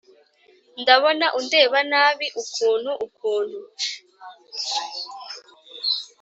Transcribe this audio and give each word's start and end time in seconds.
ndabona 0.81 1.25
undeba 1.39 1.79
nabi 1.91 2.27
ukuntu 2.41 2.91
ukuntu 3.05 3.59